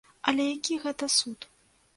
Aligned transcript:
Але 0.31 0.47
які 0.55 0.79
гэта 0.87 1.13
суд? 1.19 1.39